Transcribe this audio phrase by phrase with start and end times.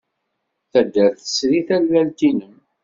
[0.71, 2.57] Taddart tesri tallalt-nnem.